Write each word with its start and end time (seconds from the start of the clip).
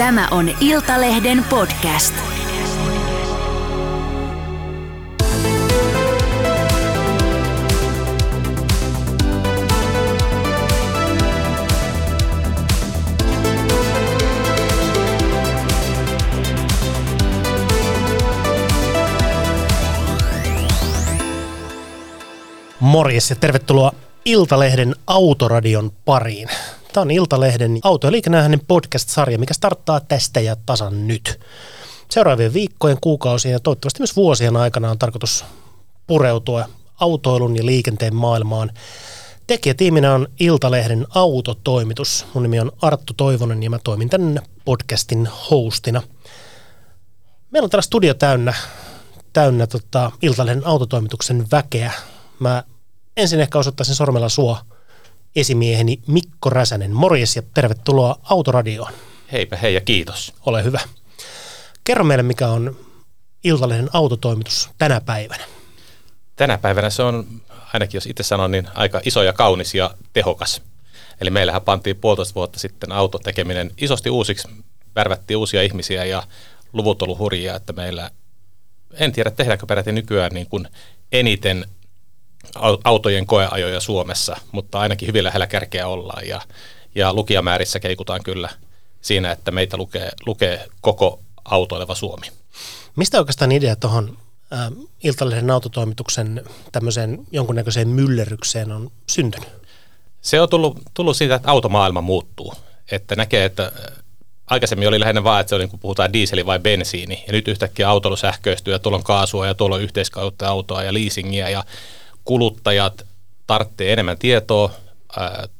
Tämä 0.00 0.28
on 0.30 0.50
Iltalehden 0.60 1.44
podcast. 1.50 2.14
Morjes 22.80 23.30
ja 23.30 23.36
tervetuloa 23.36 23.92
Iltalehden 24.24 24.94
Autoradion 25.06 25.92
pariin. 26.04 26.48
Tämä 26.92 27.02
on 27.02 27.10
Iltalehden 27.10 27.78
auto- 27.82 28.06
ja 28.06 28.12
liikennähden 28.12 28.60
podcast-sarja, 28.68 29.38
mikä 29.38 29.54
starttaa 29.54 30.00
tästä 30.00 30.40
ja 30.40 30.56
tasan 30.66 31.08
nyt. 31.08 31.40
Seuraavien 32.10 32.52
viikkojen, 32.52 32.98
kuukausien 33.00 33.52
ja 33.52 33.60
toivottavasti 33.60 34.00
myös 34.00 34.16
vuosien 34.16 34.56
aikana 34.56 34.90
on 34.90 34.98
tarkoitus 34.98 35.44
pureutua 36.06 36.68
autoilun 37.00 37.56
ja 37.56 37.66
liikenteen 37.66 38.14
maailmaan. 38.14 38.70
Tekijätiiminä 39.46 40.14
on 40.14 40.28
Iltalehden 40.40 41.06
autotoimitus. 41.14 42.26
Mun 42.34 42.42
nimi 42.42 42.60
on 42.60 42.72
Arttu 42.82 43.12
Toivonen 43.16 43.62
ja 43.62 43.70
mä 43.70 43.78
toimin 43.84 44.10
tämän 44.10 44.40
podcastin 44.64 45.28
hostina. 45.50 46.02
Meillä 47.50 47.66
on 47.66 47.70
täällä 47.70 47.82
studio 47.82 48.14
täynnä, 48.14 48.54
täynnä 49.32 49.66
tota, 49.66 50.12
Iltalehden 50.22 50.66
autotoimituksen 50.66 51.46
väkeä. 51.52 51.92
Mä 52.38 52.64
ensin 53.16 53.40
ehkä 53.40 53.58
osoittaisin 53.58 53.94
sormella 53.94 54.28
sua 54.28 54.58
esimieheni 55.36 56.02
Mikko 56.06 56.50
Räsänen. 56.50 56.92
Morjes 56.92 57.36
ja 57.36 57.42
tervetuloa 57.54 58.16
Autoradioon. 58.22 58.92
Heipä 59.32 59.56
hei 59.56 59.74
ja 59.74 59.80
kiitos. 59.80 60.34
Ole 60.46 60.64
hyvä. 60.64 60.80
Kerro 61.84 62.04
meille, 62.04 62.22
mikä 62.22 62.48
on 62.48 62.76
Iltalehden 63.44 63.90
autotoimitus 63.92 64.70
tänä 64.78 65.00
päivänä. 65.00 65.44
Tänä 66.36 66.58
päivänä 66.58 66.90
se 66.90 67.02
on, 67.02 67.26
ainakin 67.72 67.96
jos 67.96 68.06
itse 68.06 68.22
sanon, 68.22 68.50
niin 68.50 68.68
aika 68.74 69.00
iso 69.04 69.22
ja 69.22 69.32
kaunis 69.32 69.74
ja 69.74 69.94
tehokas. 70.12 70.62
Eli 71.20 71.30
meillähän 71.30 71.62
pantiin 71.62 71.96
puolitoista 71.96 72.34
vuotta 72.34 72.58
sitten 72.58 72.92
autotekeminen 72.92 73.70
isosti 73.78 74.10
uusiksi, 74.10 74.48
värvättiin 74.96 75.36
uusia 75.36 75.62
ihmisiä 75.62 76.04
ja 76.04 76.22
luvut 76.72 77.02
ollut 77.02 77.18
hurjia, 77.18 77.56
että 77.56 77.72
meillä, 77.72 78.10
en 78.92 79.12
tiedä 79.12 79.30
tehdäänkö 79.30 79.66
peräti 79.66 79.92
nykyään 79.92 80.32
niin 80.32 80.46
kuin 80.46 80.68
eniten 81.12 81.66
autojen 82.84 83.26
koeajoja 83.26 83.80
Suomessa, 83.80 84.36
mutta 84.52 84.80
ainakin 84.80 85.08
hyvin 85.08 85.24
lähellä 85.24 85.46
kärkeä 85.46 85.86
ollaan 85.86 86.28
ja, 86.28 86.40
ja 86.94 87.14
lukijamäärissä 87.14 87.80
keikutaan 87.80 88.22
kyllä 88.22 88.48
siinä, 89.00 89.32
että 89.32 89.50
meitä 89.50 89.76
lukee, 89.76 90.10
lukee 90.26 90.68
koko 90.80 91.20
autoileva 91.44 91.94
Suomi. 91.94 92.26
Mistä 92.96 93.18
oikeastaan 93.18 93.52
idea 93.52 93.76
tuohon 93.76 94.18
äh, 94.52 94.58
Iltalehden 95.04 95.50
autotoimituksen 95.50 96.44
tämmöiseen 96.72 97.26
jonkunnäköiseen 97.32 97.88
myllerrykseen 97.88 98.72
on 98.72 98.90
syntynyt? 99.06 99.48
Se 100.20 100.40
on 100.40 100.48
tullut, 100.48 100.78
tullut 100.94 101.16
siitä, 101.16 101.34
että 101.34 101.50
automaailma 101.50 102.00
muuttuu. 102.00 102.54
Että 102.90 103.16
näkee, 103.16 103.44
että 103.44 103.64
äh, 103.64 103.96
aikaisemmin 104.46 104.88
oli 104.88 105.00
lähinnä 105.00 105.24
vaan, 105.24 105.40
että 105.40 105.48
se 105.48 105.54
oli, 105.54 105.66
kun 105.66 105.78
puhutaan 105.78 106.12
diiseli 106.12 106.46
vai 106.46 106.58
bensiini, 106.58 107.24
ja 107.26 107.32
nyt 107.32 107.48
yhtäkkiä 107.48 107.88
autoilu 107.88 108.16
sähköistyy, 108.16 108.72
ja 108.72 108.78
tuolla 108.78 108.98
on 108.98 109.04
kaasua, 109.04 109.46
ja 109.46 109.54
tuolla 109.54 109.76
on 109.76 109.82
yhteiskäyttöautoa 109.82 110.82
ja 110.82 110.94
leasingia, 110.94 111.48
ja 111.48 111.64
kuluttajat 112.30 113.06
tarvitsee 113.46 113.92
enemmän 113.92 114.18
tietoa 114.18 114.70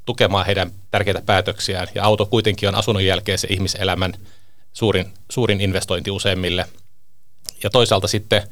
tukemaan 0.07 0.47
heidän 0.47 0.71
tärkeitä 0.91 1.23
päätöksiään, 1.27 1.89
ja 1.95 2.05
auto 2.05 2.27
kuitenkin 2.27 2.69
on 2.69 2.75
asunnon 2.75 3.05
jälkeen 3.05 3.39
se 3.39 3.49
ihmiselämän 3.51 4.13
suurin, 4.73 5.07
suurin 5.31 5.61
investointi 5.61 6.11
useimmille. 6.11 6.67
Ja 7.63 7.71
toisaalta 7.71 8.09
sitten 8.09 8.43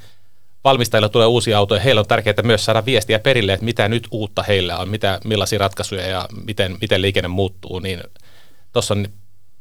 valmistajilla 0.64 1.08
tulee 1.08 1.26
uusia 1.26 1.58
autoja, 1.58 1.80
heillä 1.80 2.00
on 2.00 2.06
tärkeää 2.06 2.42
myös 2.42 2.64
saada 2.64 2.84
viestiä 2.84 3.18
perille, 3.18 3.52
että 3.52 3.64
mitä 3.64 3.88
nyt 3.88 4.08
uutta 4.10 4.42
heillä 4.42 4.78
on, 4.78 4.88
mitä, 4.88 5.20
millaisia 5.24 5.58
ratkaisuja 5.58 6.06
ja 6.06 6.28
miten, 6.44 6.78
miten 6.80 7.02
liikenne 7.02 7.28
muuttuu, 7.28 7.78
niin 7.78 8.02
tuossa 8.72 8.94
on 8.94 9.06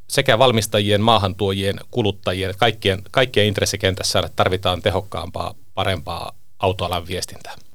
sekä 0.08 0.40
valmistajien, 0.40 1.02
maahantuojien, 1.02 1.80
kuluttajien, 1.92 2.54
kaikkien, 2.58 3.02
kaikkien 3.12 3.48
intressikentässä 3.48 4.30
tarvitaan 4.36 4.82
tehokkaampaa, 4.82 5.54
parempaa 5.74 6.32
autoalan 6.60 7.08
viestintää. 7.08 7.67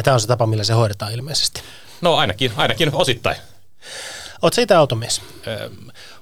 Ja 0.00 0.04
tämä 0.04 0.14
on 0.14 0.20
se 0.20 0.26
tapa, 0.26 0.46
millä 0.46 0.64
se 0.64 0.72
hoidetaan 0.72 1.12
ilmeisesti. 1.12 1.62
No 2.00 2.16
ainakin, 2.16 2.52
ainakin 2.56 2.94
osittain. 2.94 3.36
Oletko 4.42 4.54
siitä 4.54 4.78
automies? 4.78 5.22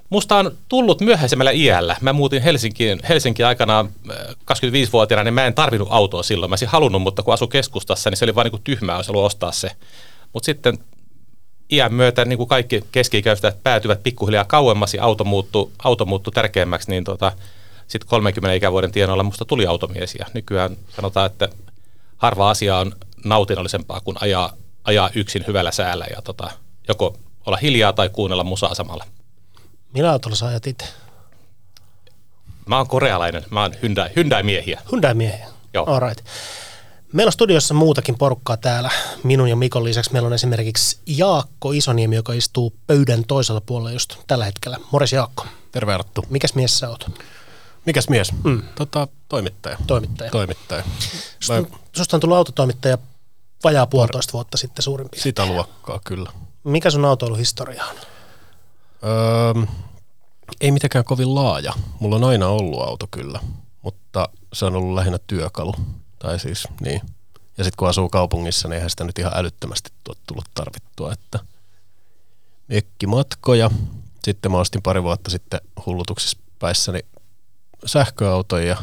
Musta 0.09 0.37
on 0.37 0.57
tullut 0.69 1.01
myöhäisemmällä 1.01 1.51
iällä. 1.51 1.95
Mä 2.01 2.13
muutin 2.13 2.41
Helsinkiin, 2.41 2.99
Helsinkiin 3.09 3.47
aikanaan 3.47 3.89
25-vuotiaana, 4.51 5.23
niin 5.23 5.33
mä 5.33 5.45
en 5.45 5.53
tarvinnut 5.53 5.87
autoa 5.91 6.23
silloin. 6.23 6.49
Mä 6.49 6.53
olisin 6.53 6.67
halunnut, 6.67 7.01
mutta 7.01 7.23
kun 7.23 7.33
asu 7.33 7.47
keskustassa, 7.47 8.09
niin 8.09 8.17
se 8.17 8.25
oli 8.25 8.35
vain 8.35 8.51
niin 8.51 8.63
tyhmää, 8.63 8.95
olisi 8.95 9.11
ollut 9.11 9.25
ostaa 9.25 9.51
se. 9.51 9.71
Mutta 10.33 10.45
sitten 10.45 10.77
iän 11.71 11.93
myötä 11.93 12.25
niin 12.25 12.37
kuin 12.37 12.49
kaikki 12.49 12.83
keski 12.91 13.23
päätyvät 13.63 14.03
pikkuhiljaa 14.03 14.45
kauemmas 14.45 14.93
ja 14.93 15.03
auto 15.03 15.23
muuttui, 15.23 15.71
auto 15.83 16.05
muuttui 16.05 16.33
tärkeämmäksi, 16.33 16.91
niin 16.91 17.03
tota, 17.03 17.31
sitten 17.87 18.09
30 18.09 18.53
ikävuoden 18.53 18.91
tienoilla 18.91 19.23
musta 19.23 19.45
tuli 19.45 19.65
automies. 19.65 20.15
Ja 20.15 20.25
nykyään 20.33 20.77
sanotaan, 20.95 21.25
että 21.25 21.49
harva 22.17 22.49
asia 22.49 22.77
on 22.77 22.93
nautinnollisempaa 23.25 24.01
kuin 24.01 24.17
ajaa, 24.21 24.53
ajaa 24.83 25.09
yksin 25.15 25.43
hyvällä 25.47 25.71
säällä 25.71 26.05
ja 26.15 26.21
tota, 26.21 26.51
joko 26.87 27.17
olla 27.45 27.57
hiljaa 27.57 27.93
tai 27.93 28.09
kuunnella 28.09 28.43
musaa 28.43 28.75
samalla. 28.75 29.05
Millä 29.93 30.11
autolla 30.11 30.35
sä 30.35 30.45
ajat 30.45 30.67
itse? 30.67 30.85
Mä 32.65 32.77
oon 32.77 32.87
korealainen, 32.87 33.45
mä 33.49 33.61
oon 33.61 33.71
Hyundai, 33.81 34.09
Hyundai-miehiä. 34.15 34.81
Hyundai-miehiä, 34.91 35.47
Joo. 35.73 35.85
All 35.85 35.99
right. 35.99 36.25
Meillä 37.13 37.29
on 37.29 37.33
studiossa 37.33 37.73
muutakin 37.73 38.17
porukkaa 38.17 38.57
täällä. 38.57 38.89
Minun 39.23 39.47
ja 39.49 39.55
Mikon 39.55 39.83
lisäksi 39.83 40.13
meillä 40.13 40.27
on 40.27 40.33
esimerkiksi 40.33 40.97
Jaakko 41.05 41.71
Isoniemi, 41.71 42.15
joka 42.15 42.33
istuu 42.33 42.73
pöydän 42.87 43.23
toisella 43.25 43.61
puolella 43.61 43.91
just 43.91 44.15
tällä 44.27 44.45
hetkellä. 44.45 44.77
Morjes 44.91 45.13
Jaakko. 45.13 45.45
Terve 45.71 45.93
Arttu. 45.93 46.25
Mikäs 46.29 46.55
mies 46.55 46.79
sä 46.79 46.89
oot? 46.89 47.11
Mikäs 47.85 48.09
mies? 48.09 48.31
Mm. 48.43 48.61
Tota, 48.75 49.07
toimittaja. 49.29 49.77
Toimittaja. 49.87 50.31
Toimittaja. 50.31 50.83
Susta, 51.39 51.61
Mä... 51.61 51.77
susta 51.95 52.17
on 52.17 52.21
tullut 52.21 52.37
autotoimittaja 52.37 52.97
vajaa 53.63 53.87
puolitoista 53.87 54.33
vuotta 54.33 54.57
sitten 54.57 54.83
suurin 54.83 55.09
piirtein. 55.09 55.23
Sitä 55.23 55.45
luokkaa, 55.45 55.99
kyllä. 56.05 56.31
Mikä 56.63 56.89
sun 56.89 57.05
autoiluhistoria 57.05 57.85
on? 57.85 57.95
Öö, 59.03 59.65
ei 60.61 60.71
mitenkään 60.71 61.05
kovin 61.05 61.35
laaja. 61.35 61.73
Mulla 61.99 62.15
on 62.15 62.23
aina 62.23 62.47
ollut 62.47 62.81
auto 62.81 63.07
kyllä, 63.11 63.39
mutta 63.81 64.29
se 64.53 64.65
on 64.65 64.75
ollut 64.75 64.95
lähinnä 64.95 65.19
työkalu. 65.27 65.73
Tai 66.19 66.39
siis 66.39 66.67
niin. 66.81 67.01
Ja 67.57 67.63
sitten 67.63 67.77
kun 67.77 67.89
asuu 67.89 68.09
kaupungissa, 68.09 68.67
niin 68.67 68.75
eihän 68.75 68.89
sitä 68.89 69.03
nyt 69.03 69.19
ihan 69.19 69.31
älyttömästi 69.35 69.91
tullut 70.03 70.45
tarvittua. 70.53 71.13
Että 71.13 71.39
mökkimatkoja. 72.67 73.71
Sitten 74.23 74.51
mä 74.51 74.57
ostin 74.57 74.81
pari 74.81 75.03
vuotta 75.03 75.31
sitten 75.31 75.61
hullutuksessa 75.85 76.37
päissäni 76.59 76.99
sähköauton 77.85 78.67
ja 78.67 78.77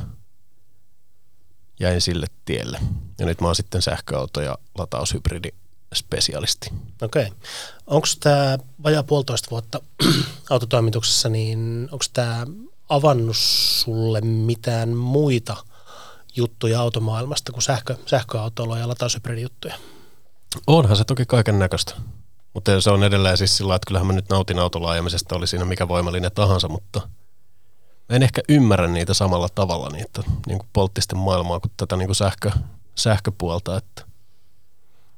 jäin 1.81 2.01
sille 2.01 2.27
tielle. 2.45 2.81
Ja 3.19 3.27
nyt 3.27 3.41
mä 3.41 3.47
oon 3.47 3.57
sitten 3.57 3.83
sähköauto 3.83 4.41
ja 4.41 4.59
lataushybridi 4.79 5.49
spesialisti. 5.95 6.71
Okei. 7.03 7.27
Okay. 7.27 7.39
Onko 7.87 8.07
tämä 8.21 8.59
vajaa 8.83 9.03
puolitoista 9.03 9.51
vuotta 9.51 9.81
autotoimituksessa, 10.51 11.29
niin 11.29 11.89
onko 11.93 12.05
tämä 12.13 12.47
avannut 12.89 13.37
sulle 13.37 14.21
mitään 14.21 14.89
muita 14.89 15.57
juttuja 16.37 16.81
automaailmasta 16.81 17.53
kuin 17.53 17.63
sähkö, 17.63 17.97
sähköautoilua 18.07 18.79
ja 18.79 18.89
lataushybridijuttuja? 18.89 19.75
Onhan 20.67 20.97
se 20.97 21.05
toki 21.05 21.27
kaiken 21.27 21.59
näköistä. 21.59 21.95
Mutta 22.55 22.81
se 22.81 22.91
on 22.91 23.05
edelleen 23.05 23.37
siis 23.37 23.57
sillä 23.57 23.75
että 23.75 23.87
kyllähän 23.87 24.07
mä 24.07 24.13
nyt 24.13 24.29
nautin 24.29 24.59
autolaajamisesta, 24.59 25.37
oli 25.37 25.47
siinä 25.47 25.65
mikä 25.65 25.89
voimallinen 25.89 26.33
tahansa, 26.35 26.69
mutta– 26.69 27.01
en 28.11 28.23
ehkä 28.23 28.43
ymmärrä 28.49 28.89
niitä 28.89 29.15
samalla 29.15 29.49
tavalla, 29.55 29.89
niitä 29.89 30.23
niin 30.47 30.59
kuin 30.59 30.69
polttisten 30.73 31.19
maailmaa 31.19 31.61
kuin 31.61 31.73
tätä 31.77 31.97
niin 31.97 32.09
kuin 32.09 32.17
sähkö, 32.17 32.51
sähköpuolta. 32.95 33.77
Että. 33.77 34.03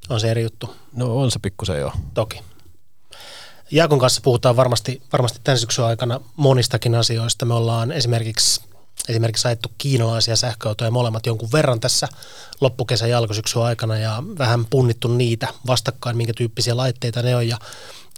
On 0.09 0.19
se 0.19 0.31
eri 0.31 0.43
juttu. 0.43 0.75
No 0.93 1.17
on 1.17 1.31
se 1.31 1.39
pikkusen 1.39 1.79
jo. 1.79 1.91
Toki. 2.13 2.41
Jaakon 3.71 3.99
kanssa 3.99 4.21
puhutaan 4.21 4.55
varmasti, 4.55 5.01
varmasti 5.13 5.39
tämän 5.43 5.57
syksyn 5.57 5.85
aikana 5.85 6.21
monistakin 6.35 6.95
asioista. 6.95 7.45
Me 7.45 7.53
ollaan 7.53 7.91
esimerkiksi, 7.91 8.61
esimerkiksi 9.09 9.47
ajettu 9.47 9.71
kiinalaisia 9.77 10.35
sähköautoja 10.35 10.91
molemmat 10.91 11.25
jonkun 11.25 11.49
verran 11.53 11.79
tässä 11.79 12.07
loppukesän 12.61 13.09
ja 13.09 13.17
alkusyksyn 13.17 13.61
aikana 13.61 13.97
ja 13.97 14.23
vähän 14.37 14.65
punnittu 14.65 15.07
niitä 15.07 15.47
vastakkain, 15.67 16.17
minkä 16.17 16.33
tyyppisiä 16.33 16.77
laitteita 16.77 17.21
ne 17.21 17.35
on 17.35 17.47
ja, 17.47 17.57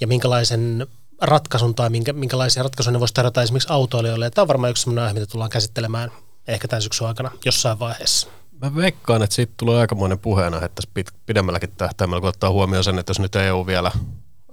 ja 0.02 0.08
minkälaisen 0.08 0.88
ratkaisun 1.22 1.76
tai 1.76 1.90
minkä, 1.90 2.14
minkälaisia 2.14 2.64
ratkaisuja 2.64 2.92
ne 2.92 3.00
voisi 3.00 3.14
tarjota 3.14 3.42
esimerkiksi 3.42 3.74
autoilijoille. 3.74 4.30
Tämä 4.30 4.44
on 4.44 4.48
varmaan 4.48 4.72
yksi 4.72 4.84
sellainen 4.84 5.04
aihe, 5.04 5.14
mitä 5.14 5.26
tullaan 5.26 5.50
käsittelemään 5.50 6.12
ehkä 6.48 6.68
tämän 6.68 6.82
syksyn 6.82 7.08
aikana 7.08 7.32
jossain 7.46 7.80
vaiheessa. 7.80 8.28
Mä 8.62 8.76
veikkaan, 8.76 9.24
että 9.24 9.36
siitä 9.36 9.54
tulee 9.58 9.80
aikamoinen 9.80 10.20
puheena, 10.20 10.66
että 10.66 10.82
pidemmälläkin 11.26 11.72
tähtäimellä, 11.78 12.22
kun 12.22 12.30
ottaa 12.30 12.50
huomioon 12.50 12.84
sen, 12.84 13.00
että 13.00 13.10
jos 13.10 13.20
nyt 13.20 13.36
EU 13.36 13.66
vielä 13.66 13.92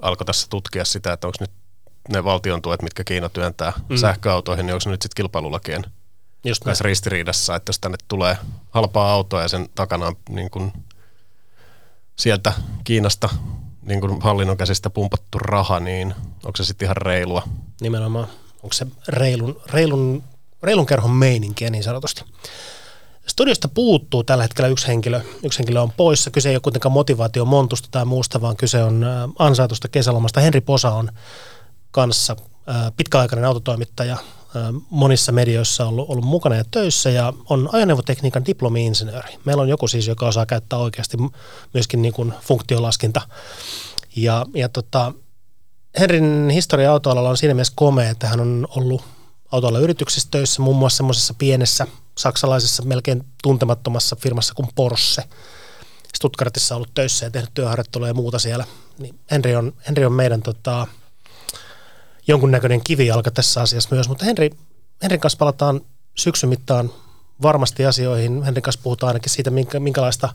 alkoi 0.03 0.25
tässä 0.25 0.47
tutkia 0.51 0.85
sitä, 0.85 1.13
että 1.13 1.27
onko 1.27 1.37
nyt 1.41 1.51
ne 2.09 2.25
valtion 2.25 2.63
tuet, 2.63 2.83
mitkä 2.83 3.05
Kiina 3.05 3.29
työntää 3.29 3.73
mm. 3.89 3.97
sähköautoihin, 3.97 4.67
niin 4.67 4.75
onko 4.75 4.81
se 4.81 4.91
nyt 4.91 5.03
sitten 5.03 5.17
kilpailulakien 5.17 5.85
Just 6.45 6.65
näin. 6.65 6.71
kanssa 6.71 6.85
ristiriidassa, 6.85 7.57
että 7.57 7.71
jos 7.71 7.79
tänne 7.79 7.99
tulee 8.09 8.39
halpaa 8.71 9.13
autoa 9.13 9.43
ja 9.43 9.49
sen 9.49 9.69
takana 9.75 10.07
on 10.07 10.17
niin 10.29 10.51
kuin 10.51 10.73
sieltä 12.17 12.53
Kiinasta 12.85 13.29
niin 13.83 14.01
kuin 14.01 14.21
hallinnon 14.21 14.57
käsistä 14.57 14.91
pumpattu 14.91 15.39
raha, 15.39 15.81
niin 15.81 16.15
onko 16.49 16.57
se 16.57 16.65
sitten 16.65 16.87
ihan 16.87 16.97
reilua? 16.97 17.43
Nimenomaan. 17.81 18.29
Onko 18.63 18.73
se 18.73 18.87
reilun, 19.09 19.61
reilun, 19.67 20.23
reilun 20.63 20.87
kerhon 20.87 21.11
meininkiä 21.11 21.71
niin 21.71 21.85
sanotusti. 21.85 22.25
Studiosta 23.27 23.69
puuttuu 23.69 24.25
tällä 24.25 24.45
hetkellä 24.45 24.69
yksi 24.69 24.89
henkilö. 24.89 25.21
Yksi 25.45 25.59
henkilö 25.59 25.81
on 25.81 25.93
poissa. 25.93 26.31
Kyse 26.31 26.49
ei 26.49 26.55
ole 26.55 26.61
kuitenkaan 26.61 26.93
motivaatio 26.93 27.45
montusta 27.45 27.89
tai 27.91 28.05
muusta, 28.05 28.41
vaan 28.41 28.57
kyse 28.57 28.83
on 28.83 29.07
ansaitusta 29.39 29.89
kesälomasta. 29.89 30.41
Henri 30.41 30.61
Posa 30.61 30.91
on 30.91 31.11
kanssa 31.91 32.37
pitkäaikainen 32.97 33.45
autotoimittaja, 33.45 34.17
monissa 34.91 35.33
medioissa 35.33 35.87
ollut, 35.87 36.11
ollut 36.11 36.25
mukana 36.25 36.57
ja 36.57 36.65
töissä 36.71 37.11
ja 37.11 37.33
on 37.49 37.69
ajoneuvotekniikan 37.73 38.45
diplomi-insinööri. 38.47 39.39
Meillä 39.45 39.63
on 39.63 39.69
joku 39.69 39.89
siis, 39.89 40.07
joka 40.07 40.27
osaa 40.27 40.47
käyttää 40.47 40.79
oikeasti 40.79 41.17
myöskin 41.75 42.03
niin 42.03 42.15
kuin 42.15 42.35
funktiolaskinta. 42.41 43.21
Ja, 44.17 44.47
ja 44.55 44.69
tota, 44.69 45.13
Henrin 45.99 46.51
historia 46.51 46.93
autoalalla 46.93 47.31
on 47.31 47.37
siinä 47.37 47.55
mielessä 47.55 47.73
komea, 47.77 48.11
että 48.11 48.27
hän 48.27 48.41
on 48.41 48.69
ollut 48.77 49.05
autoalla 49.53 49.79
yrityksissä 49.79 50.29
töissä, 50.31 50.63
muun 50.63 50.77
muassa 50.77 50.97
semmoisessa 50.97 51.35
pienessä 51.39 51.87
saksalaisessa 52.19 52.83
melkein 52.83 53.25
tuntemattomassa 53.43 54.17
firmassa 54.17 54.55
kuin 54.55 54.69
Porsche. 54.75 55.25
Stuttgartissa 56.15 56.77
ollut 56.77 56.95
töissä 56.95 57.27
ja 57.27 57.31
tehnyt 57.31 57.51
työharjoittelua 57.55 58.09
ja 58.09 58.15
muuta 58.15 58.39
siellä. 58.39 58.65
Niin 58.99 59.19
Henri, 59.31 59.57
on, 59.57 59.73
Henri 59.87 60.05
on 60.05 60.13
meidän 60.13 60.43
tota, 60.43 60.87
jonkunnäköinen 62.29 62.85
kivijalka 62.85 63.31
tässä 63.31 63.61
asiassa 63.61 63.89
myös, 63.93 64.09
mutta 64.09 64.25
Henri, 64.25 64.51
Henrin 65.03 65.21
kanssa 65.21 65.39
palataan 65.39 65.81
syksyn 66.15 66.49
mittaan 66.49 66.91
varmasti 67.43 67.87
asioihin. 67.87 68.43
Henrin 68.43 68.63
kanssa 68.63 68.81
puhutaan 68.83 69.09
ainakin 69.09 69.31
siitä, 69.31 69.51
minkä, 69.51 69.81
minkälaista 69.81 70.29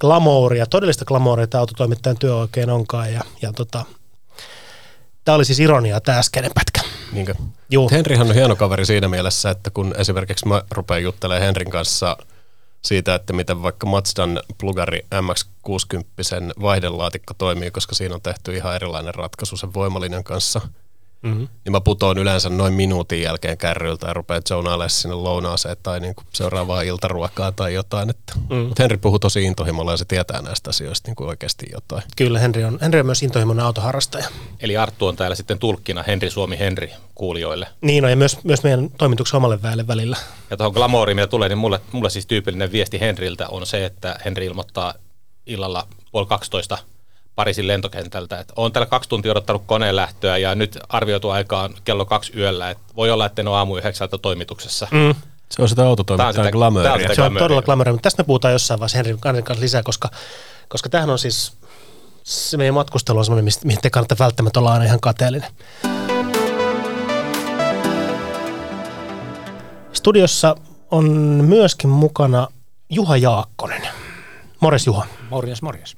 glamouria, 0.00 0.66
todellista 0.66 1.04
glamouria 1.04 1.46
tämä 1.46 1.60
autotoimittajan 1.60 2.18
työ 2.18 2.36
oikein 2.36 2.70
onkaan. 2.70 3.12
Ja, 3.12 3.20
ja 3.42 3.52
tota, 3.52 3.84
tämä 5.28 5.36
oli 5.36 5.44
siis 5.44 5.60
ironiaa 5.60 6.00
tämä 6.00 6.18
äskeinen 6.18 6.50
pätkä. 6.54 6.80
Niinkö? 7.12 7.34
Juu. 7.70 7.90
Henrihan 7.90 8.28
on 8.28 8.34
hieno 8.34 8.56
kaveri 8.56 8.86
siinä 8.86 9.08
mielessä, 9.08 9.50
että 9.50 9.70
kun 9.70 9.94
esimerkiksi 9.98 10.48
mä 10.48 10.62
rupean 10.70 11.02
juttelemaan 11.02 11.42
Henrin 11.42 11.70
kanssa 11.70 12.16
siitä, 12.82 13.14
että 13.14 13.32
miten 13.32 13.62
vaikka 13.62 13.86
Mazdan 13.86 14.40
plugari 14.60 15.00
MX-60 15.14 16.62
vaihdelaatikko 16.62 17.34
toimii, 17.34 17.70
koska 17.70 17.94
siinä 17.94 18.14
on 18.14 18.20
tehty 18.20 18.56
ihan 18.56 18.74
erilainen 18.74 19.14
ratkaisu 19.14 19.56
sen 19.56 19.74
voimalinjan 19.74 20.24
kanssa, 20.24 20.60
Mm-hmm. 21.22 21.48
niin 21.64 21.72
mä 21.72 21.80
putoon 21.80 22.18
yleensä 22.18 22.48
noin 22.48 22.74
minuutin 22.74 23.22
jälkeen 23.22 23.58
kärryltä 23.58 24.06
ja 24.06 24.14
rupean 24.14 24.42
zonailemaan 24.48 24.90
sinne 24.90 25.14
lounaaseen 25.14 25.76
tai 25.82 26.00
niin 26.00 26.14
seuraavaan 26.32 26.86
iltaruokaa 26.86 27.52
tai 27.52 27.74
jotain. 27.74 28.10
Että. 28.10 28.32
Mm. 28.50 28.56
Mutta 28.56 28.82
Henri 28.82 28.96
puhuu 28.96 29.18
tosi 29.18 29.44
intohimolla 29.44 29.90
ja 29.90 29.96
se 29.96 30.04
tietää 30.04 30.42
näistä 30.42 30.70
asioista 30.70 31.08
niin 31.08 31.16
kuin 31.16 31.28
oikeasti 31.28 31.66
jotain. 31.72 32.02
Kyllä, 32.16 32.38
Henri 32.38 32.64
on, 32.64 32.78
Henri 32.82 33.00
on 33.00 33.06
myös 33.06 33.22
intohimoinen 33.22 33.64
autoharrastaja. 33.64 34.28
Eli 34.60 34.76
Arttu 34.76 35.06
on 35.06 35.16
täällä 35.16 35.36
sitten 35.36 35.58
tulkkina 35.58 36.04
Henri 36.06 36.30
Suomi 36.30 36.58
Henri 36.58 36.92
kuulijoille. 37.14 37.66
Niin 37.80 38.04
on, 38.04 38.10
ja 38.10 38.16
myös, 38.16 38.44
myös 38.44 38.62
meidän 38.62 38.90
toimituksen 38.90 39.36
omalle 39.36 39.62
väelle 39.62 39.86
välillä. 39.86 40.16
Ja 40.50 40.56
tuohon 40.56 40.72
glamouriin, 40.72 41.16
mitä 41.16 41.26
tulee, 41.26 41.48
niin 41.48 41.58
mulle, 41.58 41.80
mulle 41.92 42.10
siis 42.10 42.26
tyypillinen 42.26 42.72
viesti 42.72 43.00
Henriltä 43.00 43.48
on 43.48 43.66
se, 43.66 43.84
että 43.84 44.18
Henri 44.24 44.46
ilmoittaa 44.46 44.94
illalla 45.46 45.88
puoli 46.12 46.26
12 46.26 46.78
Pariisin 47.38 47.66
lentokentältä, 47.68 48.40
että 48.40 48.52
olen 48.56 48.72
täällä 48.72 48.86
kaksi 48.86 49.08
tuntia 49.08 49.30
odottanut 49.32 49.62
koneen 49.66 49.96
lähtöä 49.96 50.36
ja 50.36 50.54
nyt 50.54 50.78
arvioitu 50.88 51.30
aika 51.30 51.60
on 51.62 51.74
kello 51.84 52.04
kaksi 52.04 52.32
yöllä, 52.36 52.70
että 52.70 52.82
voi 52.96 53.10
olla, 53.10 53.26
että 53.26 53.42
en 53.42 53.48
ole 53.48 53.56
aamu 53.56 53.76
yhdeksältä 53.76 54.18
toimituksessa. 54.18 54.88
Mm. 54.90 55.14
Se 55.50 55.62
on 55.62 55.68
sitä 55.68 55.86
autotoimittajan 55.86 56.34
sitä- 56.34 56.50
glamouria. 56.52 56.88
tää 56.88 56.94
on 56.94 57.00
sitä 57.00 57.14
Se 57.14 57.22
on 57.22 57.24
Glamouria. 57.24 57.44
todella 57.44 57.62
glamouria, 57.62 57.92
mutta 57.92 58.02
tästä 58.06 58.22
me 58.22 58.26
puhutaan 58.26 58.52
jossain 58.52 58.80
vaiheessa 58.80 58.98
Henrin 58.98 59.18
Henrin 59.24 59.44
kanssa 59.44 59.62
lisää, 59.62 59.82
koska, 59.82 60.10
koska 60.68 60.88
tämähän 60.88 61.10
on 61.10 61.18
siis, 61.18 61.52
se 62.24 62.56
meidän 62.56 62.74
matkustelu 62.74 63.18
on 63.18 63.24
semmoinen, 63.24 63.52
mihin 63.64 63.80
te 63.82 63.90
kannattaa 63.90 64.16
välttämättä 64.18 64.60
olla 64.60 64.72
aina 64.72 64.84
ihan 64.84 65.00
kateellinen. 65.00 65.50
Studiossa 69.92 70.56
on 70.90 71.04
myöskin 71.44 71.90
mukana 71.90 72.48
Juha 72.90 73.16
Jaakkonen. 73.16 73.88
Morjes 74.60 74.86
Juha. 74.86 75.06
Morjes, 75.30 75.62
morjes. 75.62 75.96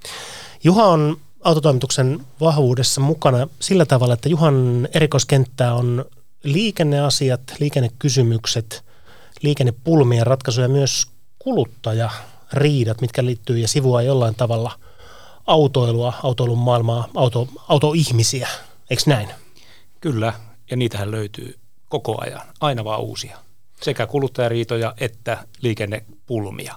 Juha 0.64 0.84
on 0.84 1.16
autotoimituksen 1.44 2.26
vahvuudessa 2.40 3.00
mukana 3.00 3.48
sillä 3.60 3.86
tavalla, 3.86 4.14
että 4.14 4.28
Juhan 4.28 4.88
erikoiskenttää 4.94 5.74
on 5.74 6.04
liikenneasiat, 6.42 7.40
liikennekysymykset, 7.58 8.84
liikennepulmien 9.42 10.26
ratkaisuja 10.26 10.68
myös 10.68 11.06
kuluttajariidat, 11.38 13.00
mitkä 13.00 13.24
liittyy 13.24 13.58
ja 13.58 13.68
sivua 13.68 14.02
jollain 14.02 14.34
tavalla 14.34 14.72
autoilua, 15.46 16.12
autoilun 16.22 16.58
maailmaa, 16.58 17.08
auto, 17.14 17.48
autoihmisiä. 17.68 18.48
Eikö 18.90 19.02
näin? 19.06 19.28
Kyllä, 20.00 20.32
ja 20.70 20.76
niitähän 20.76 21.10
löytyy 21.10 21.58
koko 21.88 22.20
ajan, 22.20 22.40
aina 22.60 22.84
vaan 22.84 23.00
uusia. 23.00 23.38
Sekä 23.82 24.06
kuluttajariitoja 24.06 24.94
että 24.98 25.44
liikennepulmia. 25.62 26.74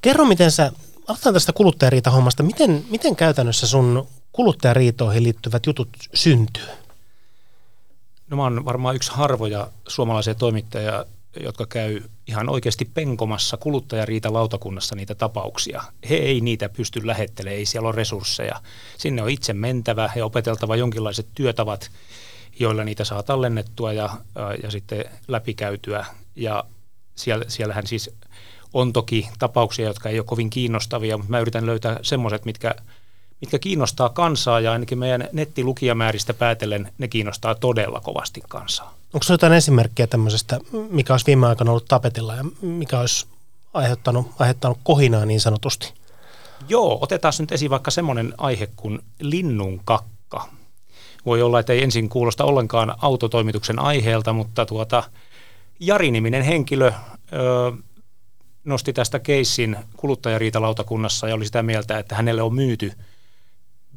Kerro, 0.00 0.24
miten 0.24 0.50
sä, 0.50 0.72
aloitetaan 1.06 1.34
tästä 1.34 1.52
kuluttajariitahommasta, 1.52 2.42
miten, 2.42 2.84
miten 2.90 3.16
käytännössä 3.16 3.66
sun 3.66 4.08
kuluttajariitoihin 4.32 5.22
liittyvät 5.22 5.66
jutut 5.66 5.88
syntyy? 6.14 6.66
No 8.30 8.36
mä 8.36 8.42
oon 8.42 8.64
varmaan 8.64 8.96
yksi 8.96 9.12
harvoja 9.12 9.68
suomalaisia 9.88 10.34
toimittajia, 10.34 11.04
jotka 11.40 11.66
käy 11.66 12.02
ihan 12.26 12.48
oikeasti 12.48 12.84
penkomassa 12.84 13.56
kuluttajariitalautakunnassa 13.56 14.96
niitä 14.96 15.14
tapauksia. 15.14 15.82
He 16.10 16.14
ei 16.14 16.40
niitä 16.40 16.68
pysty 16.68 17.06
lähettelemään, 17.06 17.58
ei 17.58 17.66
siellä 17.66 17.88
ole 17.88 17.96
resursseja. 17.96 18.60
Sinne 18.98 19.22
on 19.22 19.30
itse 19.30 19.52
mentävä 19.52 20.10
ja 20.16 20.24
opeteltava 20.24 20.76
jonkinlaiset 20.76 21.26
työtavat, 21.34 21.90
joilla 22.60 22.84
niitä 22.84 23.04
saa 23.04 23.22
tallennettua 23.22 23.92
ja, 23.92 24.10
ja 24.62 24.70
sitten 24.70 25.04
läpikäytyä. 25.28 26.06
Ja 26.36 26.64
siellä, 27.14 27.44
siellähän 27.48 27.86
siis 27.86 28.10
on 28.74 28.92
toki 28.92 29.28
tapauksia, 29.38 29.86
jotka 29.86 30.08
ei 30.08 30.18
ole 30.18 30.26
kovin 30.26 30.50
kiinnostavia, 30.50 31.16
mutta 31.16 31.30
mä 31.30 31.40
yritän 31.40 31.66
löytää 31.66 31.98
semmoiset, 32.02 32.44
mitkä, 32.44 32.74
mitkä 33.40 33.58
kiinnostaa 33.58 34.08
kansaa 34.08 34.60
ja 34.60 34.72
ainakin 34.72 34.98
meidän 34.98 35.28
nettilukijamääristä 35.32 36.34
päätellen 36.34 36.92
ne 36.98 37.08
kiinnostaa 37.08 37.54
todella 37.54 38.00
kovasti 38.00 38.40
kansaa. 38.48 38.94
Onko 39.14 39.22
sinulla 39.22 39.34
jotain 39.34 39.52
esimerkkejä 39.52 40.06
tämmöisestä, 40.06 40.58
mikä 40.90 41.12
olisi 41.12 41.26
viime 41.26 41.46
aikoina 41.46 41.70
ollut 41.70 41.88
tapetilla 41.88 42.34
ja 42.34 42.44
mikä 42.62 43.00
olisi 43.00 43.26
aiheuttanut, 43.74 44.26
aiheuttanut 44.38 44.78
kohinaa 44.82 45.26
niin 45.26 45.40
sanotusti? 45.40 45.92
Joo, 46.68 46.98
otetaan 47.00 47.34
nyt 47.38 47.52
esiin 47.52 47.70
vaikka 47.70 47.90
semmoinen 47.90 48.34
aihe 48.38 48.68
kuin 48.76 48.98
linnun 49.20 49.80
kakka. 49.84 50.48
Voi 51.26 51.42
olla, 51.42 51.60
että 51.60 51.72
ei 51.72 51.82
ensin 51.82 52.08
kuulosta 52.08 52.44
ollenkaan 52.44 52.94
autotoimituksen 53.02 53.78
aiheelta, 53.78 54.32
mutta 54.32 54.66
tuota, 54.66 55.02
Jari-niminen 55.80 56.42
henkilö 56.42 56.92
ö, 57.32 57.72
nosti 58.64 58.92
tästä 58.92 59.18
keissin 59.18 59.76
kuluttajariitalautakunnassa 59.96 61.28
ja 61.28 61.34
oli 61.34 61.46
sitä 61.46 61.62
mieltä, 61.62 61.98
että 61.98 62.14
hänelle 62.14 62.42
on 62.42 62.54
myyty 62.54 62.92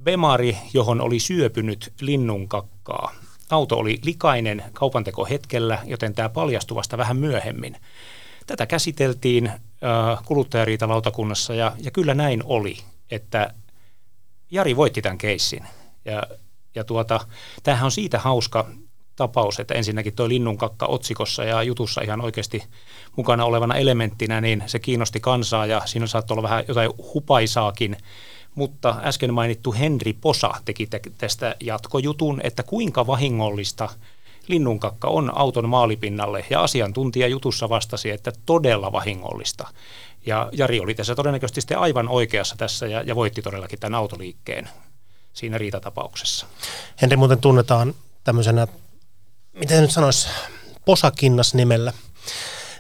Bemari, 0.04 0.58
johon 0.74 1.02
oli 1.02 1.20
syöpynyt 1.20 1.94
linnunkakkaa. 2.02 3.12
Auto 3.50 3.78
oli 3.78 4.00
likainen 4.04 4.64
kaupantekohetkellä, 4.74 5.80
joten 5.86 6.14
tämä 6.14 6.30
paljastui 6.30 6.76
vasta 6.76 6.98
vähän 6.98 7.18
myöhemmin. 7.18 7.78
Tätä 8.48 8.66
käsiteltiin 8.66 9.52
kuluttajariitalautakunnassa 10.26 11.56
ja, 11.56 11.76
ja 11.80 11.92
kyllä 11.92 12.14
näin 12.14 12.42
oli, 12.46 12.78
että 13.12 13.54
Jari 14.52 14.76
voitti 14.76 15.02
tämän 15.02 15.18
keissin. 15.18 15.64
Ja, 16.06 16.24
ja 16.76 16.84
tuota, 16.84 17.20
tämähän 17.64 17.86
on 17.86 17.92
siitä 17.92 18.20
hauska 18.20 18.70
tapaus, 19.16 19.60
että 19.60 19.74
ensinnäkin 19.74 20.16
tuo 20.16 20.28
linnunkakka 20.28 20.86
otsikossa 20.86 21.44
ja 21.44 21.64
jutussa 21.64 22.02
ihan 22.02 22.22
oikeasti 22.22 22.64
mukana 23.16 23.46
olevana 23.46 23.76
elementtinä, 23.76 24.42
niin 24.42 24.64
se 24.66 24.80
kiinnosti 24.80 25.20
kansaa 25.20 25.66
ja 25.66 25.82
siinä 25.86 26.08
saattoi 26.08 26.36
olla 26.36 26.50
vähän 26.50 26.64
jotain 26.68 26.92
hupaisaakin. 27.14 27.98
Mutta 28.56 28.96
äsken 29.04 29.34
mainittu 29.34 29.74
Henri 29.74 30.14
Posa 30.14 30.52
teki 30.66 30.88
te- 30.88 31.02
tästä 31.18 31.56
jatkojutun, 31.60 32.42
että 32.44 32.64
kuinka 32.64 33.08
vahingollista 33.08 33.90
linnunkakka 34.48 35.08
on 35.08 35.38
auton 35.38 35.70
maalipinnalle 35.70 36.46
ja 36.50 36.64
asiantuntija 36.64 37.28
jutussa 37.28 37.70
vastasi, 37.70 38.10
että 38.10 38.32
todella 38.46 38.92
vahingollista. 38.92 39.68
Ja 40.26 40.50
Jari 40.52 40.80
oli 40.80 40.96
tässä 40.96 41.16
todennäköisesti 41.16 41.62
sitten 41.62 41.80
aivan 41.80 42.10
oikeassa 42.10 42.56
tässä 42.58 42.88
ja, 42.88 43.02
ja 43.02 43.16
voitti 43.16 43.42
todellakin 43.42 43.80
tämän 43.80 43.96
autoliikkeen 43.96 44.70
siinä 45.34 45.58
riitatapauksessa. 45.58 46.46
Henri 47.02 47.18
muuten 47.18 47.42
tunnetaan 47.42 47.94
tämmöisenä, 48.24 48.68
miten 49.56 49.82
nyt 49.82 49.92
sanoisi, 49.92 50.28
posakinnas 50.86 51.54
nimellä. 51.54 51.94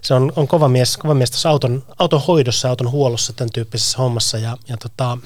Se 0.02 0.14
on, 0.14 0.34
on 0.36 0.48
kova, 0.48 0.68
mies, 0.68 0.98
kova 0.98 1.14
mies 1.14 1.32
tässä 1.32 1.50
auton, 1.50 1.84
auton 2.00 2.22
hoidossa, 2.28 2.70
auton 2.70 2.92
huollossa, 2.92 3.34
tämän 3.34 3.50
tyyppisessä 3.54 3.98
hommassa. 3.98 4.38
Ja, 4.38 4.58
ja 4.68 4.78
tota, 4.78 5.18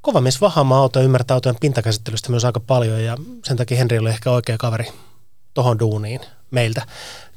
kova 0.00 0.20
mies 0.20 0.40
vahaamaan 0.40 0.80
auto 0.80 0.98
ja 0.98 1.04
ymmärtää 1.04 1.34
autojen 1.34 1.60
pintakäsittelystä 1.60 2.30
myös 2.30 2.44
aika 2.44 2.60
paljon 2.60 3.04
ja 3.04 3.16
sen 3.44 3.56
takia 3.56 3.78
Henri 3.78 3.98
oli 3.98 4.10
ehkä 4.10 4.30
oikea 4.30 4.58
kaveri 4.58 4.86
tohon 5.54 5.78
duuniin 5.78 6.20
meiltä. 6.50 6.86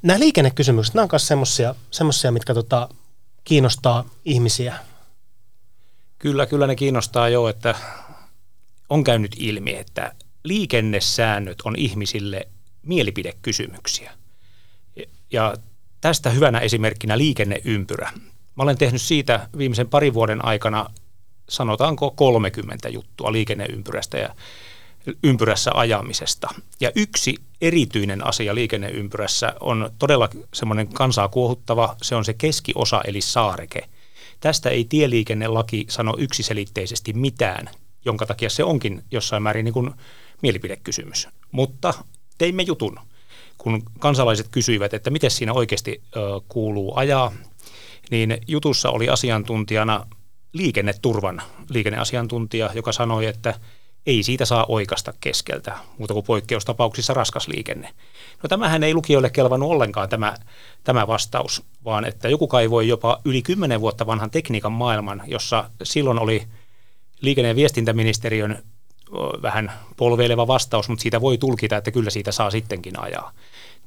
Nämä 0.01 0.19
liikennekysymykset, 0.19 0.93
nämä 0.93 1.03
on 1.03 1.09
myös 1.11 1.27
semmosia, 1.27 1.75
semmosia 1.91 2.31
mitkä 2.31 2.53
tota, 2.53 2.89
kiinnostaa 3.43 4.05
ihmisiä. 4.25 4.75
Kyllä, 6.19 6.45
kyllä 6.45 6.67
ne 6.67 6.75
kiinnostaa 6.75 7.29
jo, 7.29 7.47
että 7.47 7.75
on 8.89 9.03
käynyt 9.03 9.35
ilmi, 9.39 9.75
että 9.75 10.13
liikennesäännöt 10.43 11.57
on 11.63 11.75
ihmisille 11.75 12.47
mielipidekysymyksiä. 12.85 14.11
Ja 15.31 15.55
tästä 16.01 16.29
hyvänä 16.29 16.59
esimerkkinä 16.59 17.17
liikenneympyrä. 17.17 18.11
Mä 18.55 18.63
olen 18.63 18.77
tehnyt 18.77 19.01
siitä 19.01 19.49
viimeisen 19.57 19.89
parin 19.89 20.13
vuoden 20.13 20.45
aikana 20.45 20.89
sanotaanko 21.49 22.11
30 22.11 22.89
juttua 22.89 23.31
liikenneympyrästä 23.31 24.17
ja 24.17 24.35
ympyrässä 25.23 25.71
ajamisesta. 25.73 26.47
Ja 26.79 26.91
yksi 26.95 27.35
erityinen 27.61 28.27
asia 28.27 28.55
liikenneympyrässä 28.55 29.53
on 29.59 29.91
todella 29.99 30.29
semmoinen 30.53 30.87
kansaa 30.87 31.27
kuohuttava, 31.27 31.95
se 32.01 32.15
on 32.15 32.25
se 32.25 32.33
keskiosa 32.33 33.01
eli 33.07 33.21
saareke. 33.21 33.89
Tästä 34.39 34.69
ei 34.69 34.85
tieliikennelaki 34.85 35.85
sano 35.89 36.13
yksiselitteisesti 36.17 37.13
mitään, 37.13 37.69
jonka 38.05 38.25
takia 38.25 38.49
se 38.49 38.63
onkin 38.63 39.03
jossain 39.11 39.43
määrin 39.43 39.65
niin 39.65 39.73
kuin 39.73 39.91
mielipidekysymys. 40.41 41.27
Mutta 41.51 41.93
teimme 42.37 42.63
jutun, 42.63 42.99
kun 43.57 43.83
kansalaiset 43.99 44.47
kysyivät, 44.51 44.93
että 44.93 45.09
miten 45.09 45.31
siinä 45.31 45.53
oikeasti 45.53 46.01
ö, 46.15 46.19
kuuluu 46.47 46.93
ajaa, 46.95 47.31
niin 48.11 48.37
jutussa 48.47 48.89
oli 48.89 49.09
asiantuntijana 49.09 50.05
liikenneturvan 50.53 51.41
liikenneasiantuntija, 51.69 52.69
joka 52.73 52.91
sanoi, 52.91 53.25
että 53.25 53.53
ei 54.05 54.23
siitä 54.23 54.45
saa 54.45 54.65
oikasta 54.67 55.13
keskeltä, 55.21 55.77
muuta 55.97 56.13
kuin 56.13 56.25
poikkeustapauksissa 56.25 57.13
raskas 57.13 57.47
liikenne. 57.47 57.93
No 58.43 58.47
tämähän 58.49 58.83
ei 58.83 58.93
lukijoille 58.93 59.29
kelvannut 59.29 59.69
ollenkaan 59.71 60.09
tämä, 60.09 60.35
tämä 60.83 61.07
vastaus, 61.07 61.63
vaan 61.85 62.05
että 62.05 62.29
joku 62.29 62.47
kaivoi 62.47 62.87
jopa 62.87 63.21
yli 63.25 63.41
10 63.41 63.81
vuotta 63.81 64.05
vanhan 64.05 64.31
tekniikan 64.31 64.71
maailman, 64.71 65.21
jossa 65.27 65.69
silloin 65.83 66.19
oli 66.19 66.43
liikenne- 67.21 67.49
ja 67.49 67.55
viestintäministeriön 67.55 68.63
vähän 69.41 69.71
polveileva 69.97 70.47
vastaus, 70.47 70.89
mutta 70.89 71.01
siitä 71.01 71.21
voi 71.21 71.37
tulkita, 71.37 71.77
että 71.77 71.91
kyllä 71.91 72.09
siitä 72.09 72.31
saa 72.31 72.51
sittenkin 72.51 72.99
ajaa. 72.99 73.31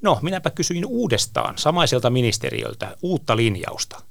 No, 0.03 0.19
minäpä 0.23 0.51
kysyin 0.51 0.87
uudestaan 0.87 1.59
samaiselta 1.59 2.11
ministeriöltä 2.11 2.97
uutta 3.03 3.37
linjausta 3.37 4.03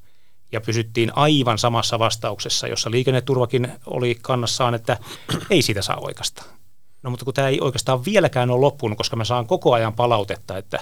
ja 0.51 0.61
pysyttiin 0.61 1.11
aivan 1.15 1.57
samassa 1.57 1.99
vastauksessa, 1.99 2.67
jossa 2.67 2.91
liikenneturvakin 2.91 3.71
oli 3.85 4.17
kannassaan, 4.21 4.75
että 4.75 4.97
ei 5.49 5.61
siitä 5.61 5.81
saa 5.81 5.97
oikeasta. 5.99 6.43
No 7.03 7.09
mutta 7.09 7.25
kun 7.25 7.33
tämä 7.33 7.47
ei 7.47 7.61
oikeastaan 7.61 8.05
vieläkään 8.05 8.51
ole 8.51 8.61
loppunut, 8.61 8.97
koska 8.97 9.15
mä 9.15 9.23
saan 9.23 9.47
koko 9.47 9.73
ajan 9.73 9.93
palautetta, 9.93 10.57
että 10.57 10.79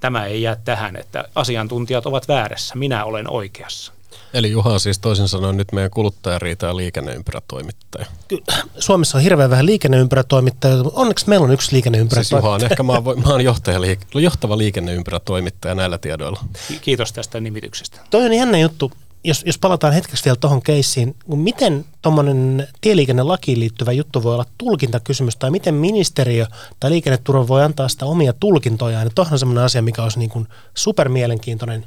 tämä 0.00 0.24
ei 0.24 0.42
jää 0.42 0.56
tähän, 0.56 0.96
että 0.96 1.24
asiantuntijat 1.34 2.06
ovat 2.06 2.28
väärässä, 2.28 2.74
minä 2.74 3.04
olen 3.04 3.30
oikeassa. 3.30 3.92
Eli 4.34 4.50
Juha 4.50 4.72
on 4.72 4.80
siis 4.80 4.98
toisin 4.98 5.28
sanoen 5.28 5.56
nyt 5.56 5.72
meidän 5.72 5.90
kuluttajariita 5.90 6.66
ja 6.66 6.76
liikenneympyrätoimittaja. 6.76 8.06
Kyllä, 8.28 8.44
Suomessa 8.78 9.18
on 9.18 9.22
hirveän 9.22 9.50
vähän 9.50 9.66
liikenneympyrätoimittajia, 9.66 10.82
mutta 10.82 11.00
onneksi 11.00 11.28
meillä 11.28 11.44
on 11.44 11.52
yksi 11.52 11.64
Siis 11.64 11.72
liikenneympyrätoimittaja. 11.72 12.38
Juha 12.38 12.54
on 12.54 12.64
ehkä 12.64 12.82
maan, 12.82 13.02
maan 13.24 13.40
johtaja, 13.40 13.78
liik- 13.80 14.20
johtava 14.20 14.58
liikenneympyrätoimittaja 14.58 15.74
näillä 15.74 15.98
tiedoilla. 15.98 16.40
Ki- 16.68 16.78
Kiitos 16.78 17.12
tästä 17.12 17.40
nimityksestä. 17.40 18.00
Toi 18.10 18.24
on 18.24 18.32
jännä 18.32 18.58
juttu, 18.58 18.92
jos, 19.24 19.42
jos 19.46 19.58
palataan 19.58 19.92
hetkeksi 19.92 20.24
vielä 20.24 20.36
tuohon 20.36 20.62
keissiin, 20.62 21.16
kun 21.24 21.38
miten 21.38 21.84
tuommoinen 22.02 22.68
tieliikennelakiin 22.80 23.60
liittyvä 23.60 23.92
juttu 23.92 24.22
voi 24.22 24.34
olla 24.34 24.46
tulkintakysymys, 24.58 25.36
tai 25.36 25.50
miten 25.50 25.74
ministeriö 25.74 26.46
tai 26.80 26.90
liikenneturva 26.90 27.48
voi 27.48 27.62
antaa 27.62 27.88
sitä 27.88 28.06
omia 28.06 28.32
tulkintojaan. 28.32 29.10
Tuohon 29.14 29.32
on 29.32 29.38
semmoinen 29.38 29.64
asia, 29.64 29.82
mikä 29.82 30.02
olisi 30.02 30.18
niin 30.18 30.30
kuin 30.30 30.48
supermielenkiintoinen 30.74 31.86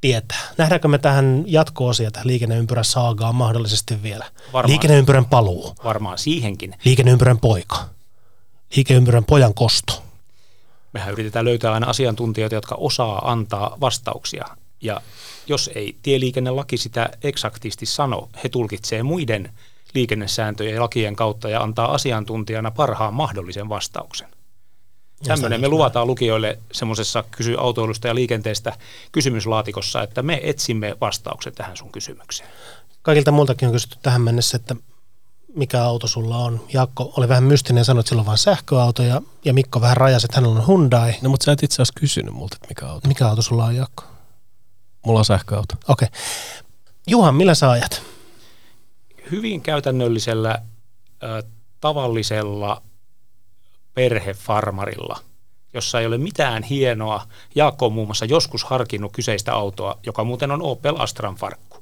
tietää. 0.00 0.40
Nähdäänkö 0.58 0.88
me 0.88 0.98
tähän 0.98 1.44
jatko-osia, 1.46 2.10
tähän 2.10 2.26
liikenneympyrän 2.26 2.84
saagaan 2.84 3.34
mahdollisesti 3.34 4.02
vielä? 4.02 4.24
Varmaan. 4.52 4.70
Liikenneympyrän 4.70 5.24
paluu, 5.24 5.74
Varmaan 5.84 6.18
siihenkin. 6.18 6.74
liikenneympyrän 6.84 7.38
poika, 7.38 7.88
liikenneympyrän 8.76 9.24
pojan 9.24 9.54
kosto. 9.54 10.02
Mehän 10.92 11.12
yritetään 11.12 11.44
löytää 11.44 11.72
aina 11.72 11.86
asiantuntijoita, 11.86 12.54
jotka 12.54 12.74
osaa 12.74 13.30
antaa 13.30 13.76
vastauksia. 13.80 14.46
Ja 14.80 15.00
jos 15.46 15.70
ei 15.74 15.96
tieliikennelaki 16.02 16.76
sitä 16.76 17.08
eksaktisti 17.22 17.86
sano, 17.86 18.28
he 18.44 18.48
tulkitsee 18.48 19.02
muiden 19.02 19.52
liikennesääntöjen 19.94 20.74
ja 20.74 20.80
lakien 20.82 21.16
kautta 21.16 21.48
ja 21.48 21.60
antaa 21.62 21.94
asiantuntijana 21.94 22.70
parhaan 22.70 23.14
mahdollisen 23.14 23.68
vastauksen. 23.68 24.28
Tämmöinen 25.24 25.60
me 25.60 25.68
luvataan 25.68 26.06
lukijoille 26.06 26.58
semmoisessa 26.72 27.24
kysy 27.30 27.56
autoilusta 27.58 28.08
ja 28.08 28.14
liikenteestä 28.14 28.76
kysymyslaatikossa, 29.12 30.02
että 30.02 30.22
me 30.22 30.40
etsimme 30.42 30.96
vastauksen 31.00 31.54
tähän 31.54 31.76
sun 31.76 31.92
kysymykseen. 31.92 32.50
Kaikilta 33.02 33.32
muiltakin 33.32 33.68
on 33.68 33.72
kysytty 33.72 33.98
tähän 34.02 34.22
mennessä, 34.22 34.56
että 34.56 34.76
mikä 35.54 35.82
auto 35.82 36.06
sulla 36.06 36.38
on. 36.38 36.60
Jaakko 36.72 37.12
oli 37.16 37.28
vähän 37.28 37.44
mystinen 37.44 37.80
ja 37.80 37.84
sanoi, 37.84 38.00
että 38.00 38.08
sillä 38.08 38.20
on 38.20 38.26
vain 38.26 38.38
sähköauto 38.38 39.02
ja, 39.02 39.22
ja 39.44 39.54
Mikko 39.54 39.80
vähän 39.80 39.96
rajasi, 39.96 40.26
että 40.26 40.36
hänellä 40.36 40.58
on 40.60 40.66
Hyundai. 40.66 41.14
No 41.22 41.30
mutta 41.30 41.44
sä 41.44 41.52
et 41.52 41.62
itse 41.62 41.74
asiassa 41.74 42.00
kysynyt 42.00 42.34
multa, 42.34 42.56
että 42.56 42.68
mikä 42.68 42.86
auto. 42.86 43.08
Mikä 43.08 43.28
auto 43.28 43.42
sulla 43.42 43.64
on, 43.64 43.76
Jaakko? 43.76 44.04
Mulla 45.06 45.18
on 45.18 45.24
sähköauto. 45.24 45.74
Okei. 45.88 46.08
Okay. 46.08 46.20
Juhan, 47.06 47.34
millä 47.34 47.54
sä 47.54 47.70
ajat? 47.70 48.02
Hyvin 49.30 49.60
käytännöllisellä, 49.60 50.58
ö, 51.22 51.42
tavallisella 51.80 52.82
perhefarmarilla, 53.98 55.18
jossa 55.74 56.00
ei 56.00 56.06
ole 56.06 56.18
mitään 56.18 56.62
hienoa. 56.62 57.22
Jaakko 57.54 57.86
on 57.86 57.92
muun 57.92 58.08
muassa 58.08 58.24
joskus 58.24 58.64
harkinnut 58.64 59.12
kyseistä 59.12 59.54
autoa, 59.54 59.98
joka 60.06 60.24
muuten 60.24 60.50
on 60.50 60.62
Opel 60.62 60.94
Astran 60.98 61.34
farkku. 61.34 61.76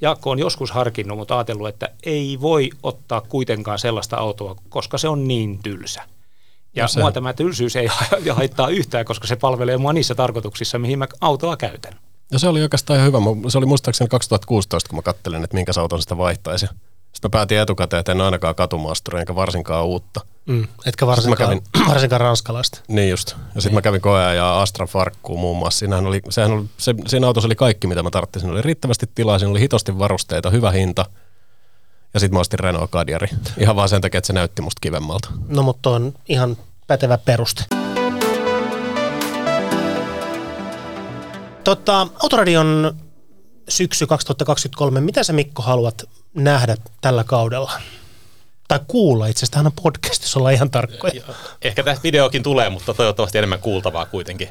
Jaakko 0.00 0.30
on 0.30 0.38
joskus 0.38 0.70
harkinnut, 0.70 1.18
mutta 1.18 1.36
ajatellut, 1.36 1.68
että 1.68 1.88
ei 2.06 2.38
voi 2.40 2.70
ottaa 2.82 3.20
kuitenkaan 3.20 3.78
sellaista 3.78 4.16
autoa, 4.16 4.56
koska 4.68 4.98
se 4.98 5.08
on 5.08 5.28
niin 5.28 5.58
tylsä. 5.62 6.02
Ja 6.76 6.84
No 6.84 6.88
se- 6.88 7.00
mua 7.00 7.12
tämä 7.12 7.32
tylsyys 7.32 7.76
ei 7.76 7.88
haittaa 8.32 8.68
yhtään, 8.68 9.04
koska 9.04 9.26
se 9.26 9.36
palvelee 9.36 9.76
mua 9.76 9.92
niissä 9.92 10.14
tarkoituksissa, 10.14 10.78
mihin 10.78 10.98
mä 10.98 11.06
autoa 11.20 11.56
käytän. 11.56 11.92
Ja 12.32 12.38
se 12.38 12.48
oli 12.48 12.62
oikeastaan 12.62 12.98
ihan 12.98 13.06
hyvä. 13.06 13.18
Se 13.48 13.58
oli 13.58 13.66
muistaakseni 13.66 14.08
2016, 14.08 14.88
kun 14.88 14.98
mä 14.98 15.02
kattelin, 15.02 15.44
että 15.44 15.56
minkä 15.56 15.72
auton 15.76 16.02
sitä 16.02 16.18
vaihtaisi. 16.18 16.66
Sitten 16.66 17.28
mä 17.28 17.30
päätin 17.30 17.58
etukäteen, 17.58 18.00
että 18.00 18.12
en 18.12 18.20
ainakaan 18.20 18.54
katumaasturia, 18.54 19.20
enkä 19.20 19.34
varsinkaan 19.34 19.86
uutta. 19.86 20.20
Mm. 20.46 20.68
Etkä 20.86 21.06
varsinkaan, 21.06 21.54
Sitten 21.54 21.86
varsinkaan 21.92 22.20
ranskalaista. 22.20 22.80
Niin 22.88 23.10
just. 23.10 23.34
Ja 23.54 23.60
sitten 23.60 23.74
mä 23.74 23.82
kävin 23.82 24.00
koea 24.00 24.34
ja 24.34 24.60
Astra 24.60 24.86
Farkkuun 24.86 25.40
muun 25.40 25.56
muassa. 25.56 25.78
Siinähän 25.78 26.06
oli, 26.06 26.20
sehän 26.30 26.52
oli, 26.52 26.64
se, 26.78 26.94
siinä 27.06 27.26
autossa 27.26 27.48
oli 27.48 27.54
kaikki, 27.54 27.86
mitä 27.86 28.02
mä 28.02 28.10
tarvitsin. 28.10 28.40
Siinä 28.40 28.52
oli 28.52 28.62
riittävästi 28.62 29.06
tilaa, 29.14 29.38
siinä 29.38 29.50
oli 29.50 29.60
hitosti 29.60 29.98
varusteita, 29.98 30.50
hyvä 30.50 30.70
hinta. 30.70 31.06
Ja 32.14 32.20
sitten 32.20 32.34
mä 32.36 32.40
ostin 32.40 32.58
Renault 32.58 32.90
Kadiari. 32.90 33.28
Ihan 33.58 33.76
vaan 33.76 33.88
sen 33.88 34.00
takia, 34.00 34.18
että 34.18 34.26
se 34.26 34.32
näytti 34.32 34.62
musta 34.62 34.78
kivemmalta. 34.80 35.28
No 35.48 35.62
mutta 35.62 35.90
on 35.90 36.14
ihan 36.28 36.56
pätevä 36.86 37.18
peruste. 37.18 37.64
Tota, 41.64 42.06
Autoradion 42.22 42.96
syksy 43.68 44.06
2023, 44.06 45.00
mitä 45.00 45.22
sä 45.22 45.32
Mikko 45.32 45.62
haluat 45.62 46.08
nähdä 46.34 46.76
tällä 47.00 47.24
kaudella? 47.24 47.72
Tai 48.70 48.80
kuulla 48.86 49.26
itse 49.26 49.46
asiassa, 49.46 49.60
on 49.60 49.82
podcast, 49.82 50.22
jos 50.22 50.36
ollaan 50.36 50.54
ihan 50.54 50.70
tarkkoja. 50.70 51.22
Ehkä 51.62 51.82
tässä 51.82 52.02
videokin 52.02 52.42
tulee, 52.42 52.70
mutta 52.70 52.94
toivottavasti 52.94 53.38
enemmän 53.38 53.60
kuultavaa 53.60 54.06
kuitenkin. 54.06 54.48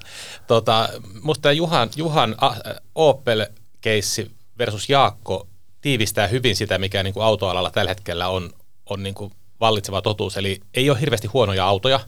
Tota, 0.47 0.89
musta 1.21 1.41
tämä 1.41 1.53
Juhan, 1.53 1.89
Juhan 1.95 2.35
äh, 2.43 2.59
Opel-keissi 2.95 4.31
versus 4.57 4.89
Jaakko 4.89 5.47
tiivistää 5.81 6.27
hyvin 6.27 6.55
sitä, 6.55 6.77
mikä 6.77 7.03
niin 7.03 7.13
kuin 7.13 7.23
autoalalla 7.23 7.71
tällä 7.71 7.91
hetkellä 7.91 8.27
on, 8.27 8.49
on 8.89 9.03
niin 9.03 9.15
kuin 9.15 9.31
vallitseva 9.59 10.01
totuus. 10.01 10.38
Eli 10.38 10.61
ei 10.73 10.89
ole 10.89 10.99
hirveästi 10.99 11.27
huonoja 11.27 11.65
autoja, 11.65 11.99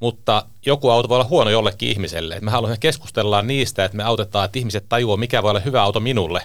mutta 0.00 0.44
joku 0.66 0.90
auto 0.90 1.08
voi 1.08 1.16
olla 1.16 1.28
huono 1.28 1.50
jollekin 1.50 1.88
ihmiselle. 1.88 2.34
Et 2.36 2.42
me 2.42 2.50
haluamme 2.50 2.76
keskustella 2.80 3.42
niistä, 3.42 3.84
että 3.84 3.96
me 3.96 4.02
autetaan, 4.02 4.44
että 4.44 4.58
ihmiset 4.58 4.84
tajuaa, 4.88 5.16
mikä 5.16 5.42
voi 5.42 5.50
olla 5.50 5.60
hyvä 5.60 5.82
auto 5.82 6.00
minulle. 6.00 6.42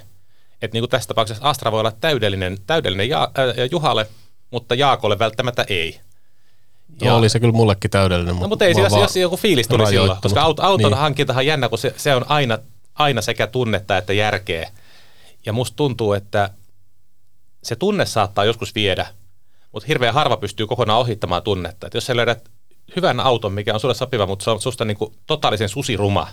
Että 0.61 0.75
niin 0.75 0.81
kuin 0.81 0.89
tässä 0.89 1.07
tapauksessa 1.07 1.43
Astra 1.43 1.71
voi 1.71 1.79
olla 1.79 1.91
täydellinen, 1.91 2.57
täydellinen 2.67 3.09
ja, 3.09 3.23
äh, 3.23 3.69
Juhalle, 3.71 4.07
mutta 4.53 4.75
Jaakolle 4.75 5.19
välttämättä 5.19 5.65
ei. 5.69 5.99
Ja 7.01 7.15
oli 7.15 7.29
se 7.29 7.39
kyllä 7.39 7.53
mullekin 7.53 7.91
täydellinen. 7.91 8.35
No 8.35 8.47
mutta 8.47 8.65
ei 8.65 8.73
vaan 8.75 9.01
jos 9.01 9.15
joku 9.15 9.37
fiilis 9.37 9.67
tuli 9.67 9.87
silloin, 9.87 10.21
koska 10.21 10.41
auto, 10.41 10.63
auton 10.63 10.83
Niin. 10.83 10.91
niin. 10.91 10.99
hankintahan 11.01 11.41
on 11.41 11.45
jännä, 11.45 11.69
kun 11.69 11.77
se, 11.77 11.93
se 11.97 12.15
on 12.15 12.25
aina, 12.29 12.57
aina 12.95 13.21
sekä 13.21 13.47
tunnetta 13.47 13.97
että 13.97 14.13
järkeä. 14.13 14.71
Ja 15.45 15.53
musta 15.53 15.75
tuntuu, 15.75 16.13
että 16.13 16.49
se 17.63 17.75
tunne 17.75 18.05
saattaa 18.05 18.45
joskus 18.45 18.75
viedä, 18.75 19.07
mutta 19.71 19.87
hirveän 19.87 20.13
harva 20.13 20.37
pystyy 20.37 20.67
kokonaan 20.67 20.99
ohittamaan 20.99 21.43
tunnetta. 21.43 21.87
Et 21.87 21.93
jos 21.93 22.05
sä 22.05 22.15
löydät 22.15 22.49
hyvän 22.95 23.19
auton, 23.19 23.53
mikä 23.53 23.73
on 23.73 23.79
sulle 23.79 23.93
sopiva, 23.93 24.27
mutta 24.27 24.43
se 24.43 24.51
on 24.51 24.61
susta 24.61 24.85
niinku 24.85 25.13
totaalisen 25.27 25.69
susiruma, 25.69 26.27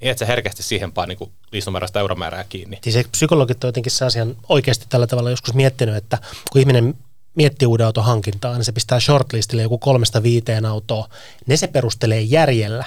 niin 0.00 0.10
et 0.10 0.18
sä 0.18 0.26
herkästi 0.26 0.62
siihen 0.62 0.94
vaan 0.96 1.08
niinku 1.08 1.32
liistomääristä 1.52 2.00
euromäärää 2.00 2.44
kiinni. 2.44 2.78
Siis 2.84 3.08
psykologit 3.12 3.64
on 3.64 3.68
jotenkin 3.68 3.92
se 3.92 4.04
asian 4.04 4.36
oikeasti 4.48 4.86
tällä 4.88 5.06
tavalla 5.06 5.30
joskus 5.30 5.54
miettinyt, 5.54 5.96
että 5.96 6.18
kun 6.52 6.60
ihminen 6.60 6.94
miettii 7.38 7.66
uuden 7.66 7.86
auton 7.86 8.04
hankintaa, 8.04 8.54
niin 8.54 8.64
se 8.64 8.72
pistää 8.72 9.00
shortlistille 9.00 9.62
joku 9.62 9.78
kolmesta 9.78 10.22
viiteen 10.22 10.66
autoa. 10.66 11.08
Ne 11.46 11.56
se 11.56 11.66
perustelee 11.66 12.20
järjellä, 12.20 12.84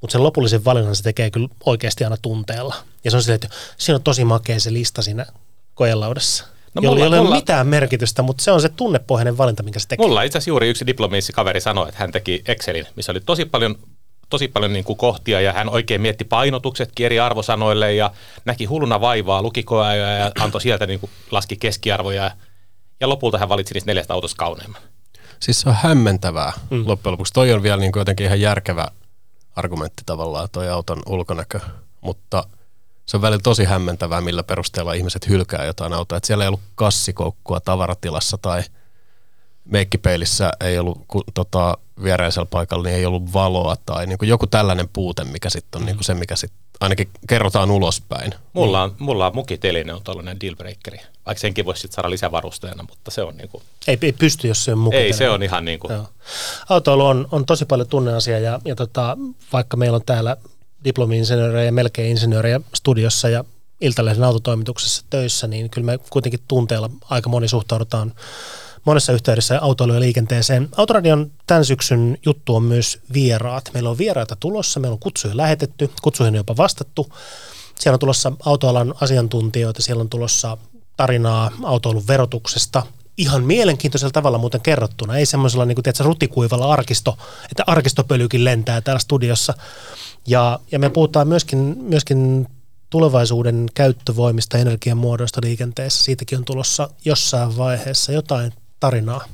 mutta 0.00 0.12
sen 0.12 0.22
lopullisen 0.22 0.64
valinnan 0.64 0.96
se 0.96 1.02
tekee 1.02 1.30
kyllä 1.30 1.48
oikeasti 1.66 2.04
aina 2.04 2.16
tunteella. 2.22 2.74
Ja 3.04 3.10
se 3.10 3.16
on 3.16 3.22
silleen, 3.22 3.40
että 3.44 3.56
siinä 3.76 3.96
on 3.96 4.02
tosi 4.02 4.24
makea 4.24 4.60
se 4.60 4.72
lista 4.72 5.02
siinä 5.02 5.26
kojelaudassa. 5.74 6.46
No, 6.74 6.82
jolla 6.82 7.00
ei 7.00 7.06
ole 7.06 7.20
mulla, 7.20 7.34
mitään 7.34 7.66
merkitystä, 7.66 8.22
mutta 8.22 8.44
se 8.44 8.52
on 8.52 8.60
se 8.60 8.68
tunnepohjainen 8.68 9.38
valinta, 9.38 9.62
minkä 9.62 9.78
se 9.78 9.88
tekee. 9.88 10.06
Mulla 10.06 10.22
itse 10.22 10.38
asiassa 10.38 10.50
juuri 10.50 10.68
yksi 10.68 10.86
diplomiissi 10.86 11.32
kaveri 11.32 11.60
sanoi, 11.60 11.88
että 11.88 12.00
hän 12.00 12.12
teki 12.12 12.42
Excelin, 12.46 12.86
missä 12.96 13.12
oli 13.12 13.20
tosi 13.20 13.44
paljon 13.44 13.76
tosi 14.28 14.48
paljon 14.48 14.72
niin 14.72 14.84
kuin 14.84 14.96
kohtia 14.96 15.40
ja 15.40 15.52
hän 15.52 15.68
oikein 15.68 16.00
mietti 16.00 16.24
painotuksetkin 16.24 17.06
eri 17.06 17.20
arvosanoille 17.20 17.94
ja 17.94 18.10
näki 18.44 18.64
hulluna 18.64 19.00
vaivaa, 19.00 19.42
luki 19.42 19.64
ja 20.20 20.32
antoi 20.44 20.60
sieltä 20.60 20.86
niin 20.86 21.00
kuin 21.00 21.10
laski 21.30 21.56
keskiarvoja 21.56 22.30
ja 23.00 23.08
lopulta 23.08 23.38
hän 23.38 23.48
valitsi 23.48 23.74
niistä 23.74 23.90
neljästä 23.90 24.14
autosta 24.14 24.36
kauneimman. 24.36 24.82
Siis 25.40 25.60
se 25.60 25.68
on 25.68 25.74
hämmentävää 25.74 26.52
mm. 26.70 26.82
loppujen 26.86 27.12
lopuksi. 27.12 27.32
Toi 27.32 27.52
on 27.52 27.62
vielä 27.62 27.76
niin 27.76 27.92
kuin 27.92 28.00
jotenkin 28.00 28.26
ihan 28.26 28.40
järkevä 28.40 28.88
argumentti 29.56 30.02
tavallaan, 30.06 30.48
toi 30.52 30.68
auton 30.68 31.02
ulkonäkö, 31.06 31.60
mutta 32.00 32.44
se 33.06 33.16
on 33.16 33.22
välillä 33.22 33.42
tosi 33.42 33.64
hämmentävää, 33.64 34.20
millä 34.20 34.42
perusteella 34.42 34.92
ihmiset 34.92 35.28
hylkää 35.28 35.64
jotain 35.64 35.92
autoa. 35.92 36.16
Että 36.16 36.26
siellä 36.26 36.44
ei 36.44 36.48
ollut 36.48 36.60
kassikoukkua 36.74 37.60
tavaratilassa 37.60 38.38
tai 38.38 38.62
meikkipeilissä 39.64 40.50
ei 40.60 40.78
ollut 40.78 41.06
tota, 41.34 41.78
viereisellä 42.02 42.46
paikalla, 42.46 42.84
niin 42.84 42.96
ei 42.96 43.06
ollut 43.06 43.32
valoa 43.32 43.76
tai 43.86 44.06
niin 44.06 44.18
kuin 44.18 44.28
joku 44.28 44.46
tällainen 44.46 44.88
puute, 44.92 45.24
mikä 45.24 45.50
sitten 45.50 45.80
on 45.80 45.86
niin 45.86 45.96
kuin 45.96 46.04
se, 46.04 46.14
mikä 46.14 46.36
sitten 46.36 46.60
ainakin 46.80 47.08
kerrotaan 47.28 47.70
ulospäin. 47.70 48.34
Mulla 48.52 48.82
on, 48.82 48.94
mulla 48.98 49.26
on 49.26 49.34
mukiteline 49.34 49.94
on 49.94 50.02
tällainen 50.02 50.40
dealbreakeri, 50.40 50.98
vaikka 51.26 51.40
senkin 51.40 51.64
voisi 51.64 51.80
sitten 51.80 51.94
saada 51.94 52.10
lisävarusteena, 52.10 52.84
mutta 52.88 53.10
se 53.10 53.22
on 53.22 53.36
niin 53.36 53.48
kuin... 53.48 53.62
Ei, 53.88 53.98
ei 54.02 54.12
pysty, 54.12 54.48
jos 54.48 54.64
se 54.64 54.72
on 54.72 54.78
mukiteline. 54.78 55.06
Ei, 55.06 55.12
se 55.12 55.30
on 55.30 55.42
ihan 55.42 55.64
niin 55.64 55.80
kuin... 55.80 55.92
Autoilu 56.68 57.06
on, 57.06 57.28
on 57.30 57.46
tosi 57.46 57.64
paljon 57.64 57.88
tunneasia 57.88 58.38
ja, 58.38 58.60
ja 58.64 58.76
tota, 58.76 59.16
vaikka 59.52 59.76
meillä 59.76 59.96
on 59.96 60.04
täällä 60.06 60.36
diplomi-insinöörejä 60.84 61.64
ja 61.64 61.72
melkein 61.72 62.10
insinöörejä 62.10 62.60
studiossa 62.74 63.28
ja 63.28 63.44
Iltalehden 63.80 64.24
autotoimituksessa 64.24 65.04
töissä, 65.10 65.46
niin 65.46 65.70
kyllä 65.70 65.84
me 65.84 65.98
kuitenkin 66.10 66.40
tunteella 66.48 66.90
aika 67.10 67.28
moni 67.28 67.48
suhtaudutaan 67.48 68.12
monessa 68.84 69.12
yhteydessä 69.12 69.58
autoilu- 69.60 69.94
ja 69.94 70.00
liikenteeseen. 70.00 70.68
Autoradion 70.76 71.30
tämän 71.46 71.64
syksyn 71.64 72.18
juttu 72.26 72.56
on 72.56 72.62
myös 72.62 72.98
vieraat. 73.12 73.70
Meillä 73.74 73.90
on 73.90 73.98
vieraita 73.98 74.36
tulossa, 74.36 74.80
meillä 74.80 74.94
on 74.94 75.00
kutsuja 75.00 75.36
lähetetty, 75.36 75.90
kutsuihin 76.02 76.34
on 76.34 76.36
jopa 76.36 76.56
vastattu. 76.56 77.12
Siellä 77.78 77.94
on 77.94 78.00
tulossa 78.00 78.32
autoalan 78.44 78.94
asiantuntijoita, 79.00 79.82
siellä 79.82 80.00
on 80.00 80.08
tulossa 80.08 80.58
tarinaa 80.96 81.50
autoilun 81.64 82.06
verotuksesta, 82.06 82.82
ihan 83.16 83.44
mielenkiintoisella 83.44 84.10
tavalla 84.10 84.38
muuten 84.38 84.60
kerrottuna, 84.60 85.16
ei 85.16 85.26
semmoisella 85.26 85.64
niin 85.64 85.76
kuin, 85.76 85.82
tiedätkö, 85.82 86.04
rutikuivalla 86.04 86.72
arkisto, 86.72 87.18
että 87.50 87.64
arkistopölykin 87.66 88.44
lentää 88.44 88.80
täällä 88.80 88.98
studiossa. 88.98 89.54
Ja, 90.26 90.60
ja 90.72 90.78
me 90.78 90.90
puhutaan 90.90 91.28
myöskin, 91.28 91.76
myöskin 91.80 92.46
tulevaisuuden 92.90 93.66
käyttövoimista, 93.74 94.58
energiamuodoista 94.58 95.40
liikenteessä. 95.44 96.04
Siitäkin 96.04 96.38
on 96.38 96.44
tulossa 96.44 96.90
jossain 97.04 97.56
vaiheessa 97.56 98.12
jotain 98.12 98.52
tarinaa. 98.80 99.24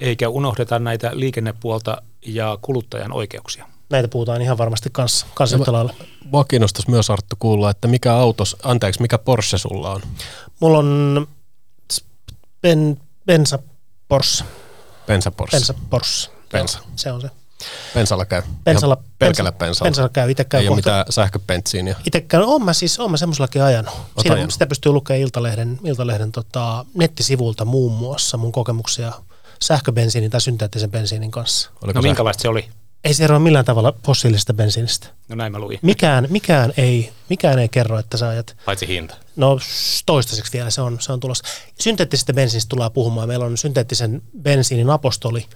Eikä 0.00 0.28
unohdeta 0.28 0.78
näitä 0.78 1.10
liikennepuolta 1.12 2.02
ja 2.26 2.58
kuluttajan 2.62 3.12
oikeuksia. 3.12 3.68
Näitä 3.90 4.08
puhutaan 4.08 4.42
ihan 4.42 4.58
varmasti 4.58 4.88
kanssa, 4.92 5.26
kanssa 5.34 5.56
yhtä 5.56 5.72
lailla. 5.72 5.94
Mua 6.24 6.44
kiinnostaisi 6.44 6.90
myös 6.90 7.10
Arttu 7.10 7.36
kuulla, 7.38 7.70
että 7.70 7.88
mikä 7.88 8.14
autos, 8.14 8.56
anteeksi, 8.62 9.02
mikä 9.02 9.18
Porsche 9.18 9.58
sulla 9.58 9.90
on? 9.90 10.02
Mulla 10.60 10.78
on 10.78 11.28
ben, 12.62 13.00
bensa 13.26 13.58
Porsche. 14.08 14.44
Bensa 15.06 15.30
Porsche. 15.30 15.58
Bensa 15.58 15.74
Porsche. 15.90 16.32
Bensa. 16.52 16.78
Joo, 16.78 16.88
se 16.96 17.12
on 17.12 17.20
se. 17.20 17.30
Bensalla 17.94 18.24
käy. 18.24 18.42
Bensalla, 18.64 18.94
Ihan 18.94 19.10
pelkällä 19.18 19.52
bensalla. 19.52 19.88
Bensalla 19.88 20.08
käy. 20.08 20.30
Itse 20.30 20.44
käy 20.44 20.60
Ei 20.60 20.66
kohta. 20.66 20.72
ole 20.72 20.76
mitään 20.78 21.12
sähköpentsiiniä. 21.12 21.96
Itse 22.06 22.20
käy. 22.20 22.42
Oon 22.42 22.64
mä 22.64 22.72
siis, 22.72 22.98
oon 23.00 23.10
mä 23.10 23.16
semmoisellakin 23.16 23.62
ajanut. 23.62 23.94
Siinä, 24.18 24.34
ajanut. 24.34 24.52
Sitä 24.52 24.66
pystyy 24.66 24.92
lukemaan 24.92 25.20
Iltalehden, 25.20 25.80
Iltalehden 25.84 26.32
tota, 26.32 26.84
nettisivulta 26.94 27.64
muun 27.64 27.92
muassa 27.92 28.36
mun 28.36 28.52
kokemuksia 28.52 29.12
sähköbensiinin 29.62 30.30
tai 30.30 30.40
synteettisen 30.40 30.90
bensiinin 30.90 31.30
kanssa. 31.30 31.70
Oliko 31.82 31.98
no 31.98 32.02
minkälaista 32.02 32.42
se 32.42 32.48
oli? 32.48 32.68
Ei 33.04 33.14
se 33.14 33.24
eroa 33.24 33.38
millään 33.38 33.64
tavalla 33.64 33.94
fossiilisesta 34.06 34.54
bensiinistä. 34.54 35.06
No 35.28 35.36
näin 35.36 35.52
mä 35.52 35.58
luin. 35.58 35.78
Mikään, 35.82 36.26
mikään, 36.30 36.72
ei, 36.76 37.12
mikään 37.28 37.58
ei 37.58 37.68
kerro, 37.68 37.98
että 37.98 38.16
sä 38.16 38.28
ajat... 38.28 38.56
Paitsi 38.64 38.88
hinta. 38.88 39.14
No 39.36 39.58
toistaiseksi 40.06 40.52
vielä 40.52 40.70
se 40.70 40.80
on, 40.80 40.96
se 41.00 41.12
on 41.12 41.20
tulossa. 41.20 41.44
Synteettisestä 41.80 42.32
bensiinistä 42.32 42.68
tullaan 42.68 42.92
puhumaan. 42.92 43.28
Meillä 43.28 43.44
on 43.44 43.56
synteettisen 43.56 44.22
bensiinin 44.42 44.90
apostoli, 44.90 45.46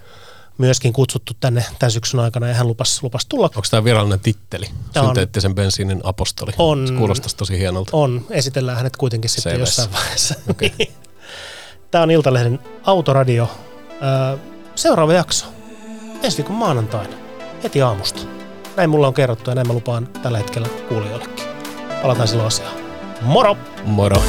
myöskin 0.57 0.93
kutsuttu 0.93 1.33
tänne 1.39 1.65
tämän 1.79 1.91
syksyn 1.91 2.19
aikana 2.19 2.47
ja 2.47 2.53
hän 2.53 2.67
lupasi, 2.67 2.99
lupasi 3.03 3.29
tulla. 3.29 3.45
Onko 3.45 3.61
tämä 3.71 3.83
virallinen 3.83 4.19
titteli? 4.19 4.65
Tämä 4.93 5.05
Synteettisen 5.05 5.51
on, 5.51 5.55
bensiinin 5.55 6.01
apostoli. 6.03 6.51
On, 6.57 6.87
Se 6.87 6.93
kuulostaisi 6.93 7.35
tosi 7.37 7.57
hienolta. 7.59 7.89
On. 7.93 8.25
Esitellään 8.29 8.77
hänet 8.77 8.97
kuitenkin 8.97 9.29
sitten 9.29 9.53
CVS. 9.53 9.59
jossain 9.59 9.91
vaiheessa. 9.93 10.35
Okay. 10.51 10.69
tämä 11.91 12.01
on 12.03 12.11
Iltalehden 12.11 12.59
Autoradio. 12.83 13.51
Seuraava 14.75 15.13
jakso. 15.13 15.45
Ensi 16.23 16.37
viikon 16.37 16.55
maanantaina. 16.55 17.13
Heti 17.63 17.81
aamusta. 17.81 18.21
Näin 18.75 18.89
mulla 18.89 19.07
on 19.07 19.13
kerrottu 19.13 19.51
ja 19.51 19.55
näin 19.55 19.67
mä 19.67 19.73
lupaan 19.73 20.07
tällä 20.21 20.37
hetkellä 20.37 20.67
kuulijoillekin. 20.89 21.45
Palataan 22.01 22.27
silloin 22.27 22.47
asiaan. 22.47 22.75
Moro! 23.21 23.57
Moro! 23.85 24.23